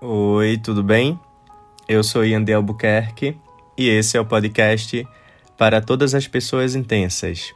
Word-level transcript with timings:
Oi, 0.00 0.56
tudo 0.58 0.80
bem? 0.80 1.18
Eu 1.88 2.04
sou 2.04 2.24
Yandel 2.24 2.58
Albuquerque 2.58 3.36
e 3.76 3.88
esse 3.88 4.16
é 4.16 4.20
o 4.20 4.24
podcast 4.24 5.04
para 5.56 5.80
todas 5.80 6.14
as 6.14 6.28
pessoas 6.28 6.76
intensas. 6.76 7.52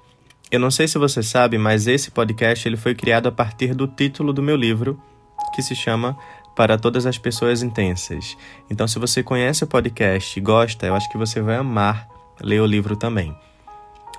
Eu 0.51 0.59
não 0.59 0.69
sei 0.69 0.89
se 0.89 0.99
você 0.99 1.23
sabe, 1.23 1.57
mas 1.57 1.87
esse 1.87 2.11
podcast 2.11 2.67
ele 2.67 2.77
foi 2.77 2.97
criado 2.97 3.29
a 3.29 3.33
partir 3.33 3.77
do 3.77 3.87
título 3.87 4.33
do 4.33 4.43
meu 4.43 4.57
livro, 4.57 5.01
que 5.55 5.63
se 5.63 5.77
chama 5.77 6.19
Para 6.57 6.77
Todas 6.77 7.07
as 7.07 7.17
Pessoas 7.17 7.62
Intensas. 7.62 8.36
Então, 8.68 8.88
se 8.88 8.98
você 8.98 9.22
conhece 9.22 9.62
o 9.62 9.68
podcast 9.68 10.36
e 10.36 10.43
gosta, 10.43 10.84
eu 10.84 10.96
acho 10.96 11.09
que 11.12 11.16
você 11.16 11.40
vai 11.40 11.54
amar 11.54 12.09
ler 12.40 12.61
o 12.61 12.66
livro 12.66 12.96
também. 12.96 13.32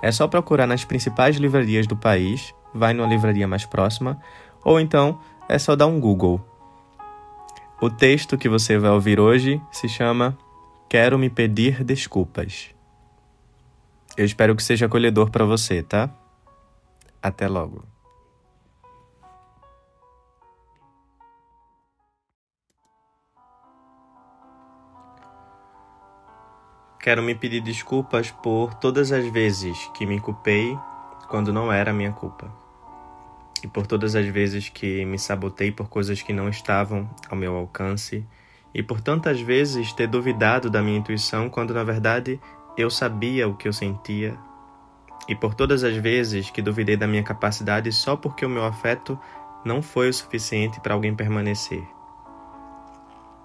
É 0.00 0.10
só 0.10 0.26
procurar 0.26 0.66
nas 0.66 0.82
principais 0.82 1.36
livrarias 1.36 1.86
do 1.86 1.94
país, 1.94 2.54
vai 2.74 2.94
numa 2.94 3.06
livraria 3.06 3.46
mais 3.46 3.66
próxima, 3.66 4.18
ou 4.64 4.80
então 4.80 5.20
é 5.46 5.58
só 5.58 5.76
dar 5.76 5.88
um 5.88 6.00
Google 6.00 6.42
o 7.80 7.90
texto 7.90 8.38
que 8.38 8.48
você 8.48 8.78
vai 8.78 8.90
ouvir 8.90 9.18
hoje 9.18 9.60
se 9.72 9.88
chama 9.88 10.36
Quero 10.88 11.18
me 11.18 11.28
pedir 11.28 11.82
desculpas. 11.82 12.70
Eu 14.16 14.24
espero 14.24 14.54
que 14.54 14.62
seja 14.62 14.86
acolhedor 14.86 15.30
para 15.30 15.44
você, 15.44 15.82
tá? 15.82 16.08
Até 17.20 17.48
logo. 17.48 17.84
Quero 27.00 27.22
me 27.22 27.34
pedir 27.34 27.60
desculpas 27.60 28.30
por 28.30 28.72
todas 28.74 29.12
as 29.12 29.26
vezes 29.26 29.76
que 29.94 30.06
me 30.06 30.20
culpei 30.20 30.78
quando 31.28 31.52
não 31.52 31.70
era 31.70 31.92
minha 31.92 32.12
culpa 32.12 32.63
e 33.64 33.66
por 33.66 33.86
todas 33.86 34.14
as 34.14 34.26
vezes 34.26 34.68
que 34.68 35.06
me 35.06 35.18
sabotei 35.18 35.72
por 35.72 35.88
coisas 35.88 36.20
que 36.20 36.34
não 36.34 36.50
estavam 36.50 37.08
ao 37.30 37.36
meu 37.36 37.56
alcance, 37.56 38.22
e 38.74 38.82
por 38.82 39.00
tantas 39.00 39.40
vezes 39.40 39.90
ter 39.94 40.06
duvidado 40.06 40.68
da 40.68 40.82
minha 40.82 40.98
intuição 40.98 41.48
quando 41.48 41.72
na 41.72 41.82
verdade 41.82 42.38
eu 42.76 42.90
sabia 42.90 43.48
o 43.48 43.56
que 43.56 43.66
eu 43.66 43.72
sentia, 43.72 44.36
e 45.26 45.34
por 45.34 45.54
todas 45.54 45.82
as 45.82 45.96
vezes 45.96 46.50
que 46.50 46.60
duvidei 46.60 46.94
da 46.94 47.06
minha 47.06 47.22
capacidade 47.22 47.90
só 47.90 48.14
porque 48.14 48.44
o 48.44 48.50
meu 48.50 48.66
afeto 48.66 49.18
não 49.64 49.80
foi 49.80 50.10
o 50.10 50.12
suficiente 50.12 50.78
para 50.78 50.92
alguém 50.92 51.14
permanecer. 51.14 51.82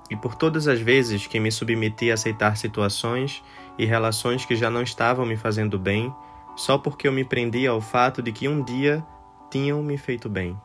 E 0.09 0.17
por 0.17 0.36
todas 0.36 0.67
as 0.67 0.81
vezes 0.81 1.28
que 1.28 1.39
me 1.39 1.50
submeti 1.50 2.11
a 2.11 2.16
aceitar 2.16 2.58
situações 2.58 3.42
e 3.78 3.86
relações 3.86 4.44
que 4.44 4.56
já 4.56 4.70
não 4.70 4.81
estavam 4.81 5.26
me 5.26 5.38
fazendo 5.38 5.80
bem, 5.80 6.14
só 6.58 6.78
porque 6.78 7.08
eu 7.08 7.11
me 7.14 7.23
prendia 7.23 7.70
ao 7.70 7.80
fato 7.80 8.22
de 8.22 8.33
que 8.33 8.50
um 8.50 8.61
dia 8.61 9.06
tinham 9.50 9.81
me 9.81 9.97
feito 9.97 10.30
bem. 10.30 10.59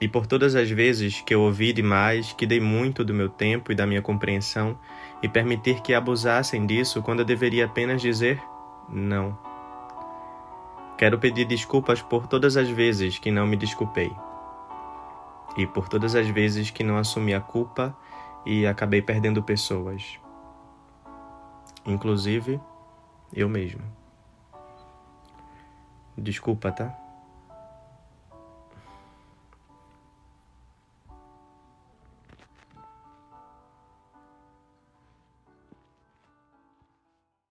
E 0.00 0.08
por 0.08 0.26
todas 0.26 0.54
as 0.54 0.70
vezes 0.70 1.20
que 1.20 1.34
eu 1.34 1.40
ouvi 1.42 1.72
demais, 1.72 2.32
que 2.32 2.46
dei 2.46 2.60
muito 2.60 3.04
do 3.04 3.14
meu 3.14 3.28
tempo 3.28 3.72
e 3.72 3.74
da 3.74 3.86
minha 3.86 4.02
compreensão, 4.02 4.78
e 5.22 5.28
permitir 5.28 5.80
que 5.80 5.94
abusassem 5.94 6.66
disso 6.66 7.02
quando 7.02 7.20
eu 7.20 7.24
deveria 7.24 7.64
apenas 7.64 8.02
dizer 8.02 8.42
não. 8.88 9.38
Quero 10.98 11.18
pedir 11.18 11.44
desculpas 11.44 12.02
por 12.02 12.26
todas 12.26 12.56
as 12.56 12.68
vezes 12.68 13.18
que 13.18 13.30
não 13.30 13.46
me 13.46 13.56
desculpei. 13.56 14.14
E 15.56 15.66
por 15.66 15.88
todas 15.88 16.14
as 16.14 16.28
vezes 16.28 16.70
que 16.70 16.84
não 16.84 16.96
assumi 16.96 17.34
a 17.34 17.40
culpa 17.40 17.96
e 18.44 18.66
acabei 18.66 19.00
perdendo 19.00 19.42
pessoas. 19.42 20.18
Inclusive, 21.86 22.60
eu 23.32 23.48
mesmo. 23.48 23.82
Desculpa, 26.16 26.70
tá? 26.70 27.03